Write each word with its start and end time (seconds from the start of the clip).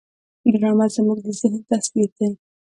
ډرامه 0.53 0.87
زموږ 0.95 1.17
د 1.25 1.27
ذهن 1.39 1.61
تصویر 1.69 2.09
دی 2.17 2.29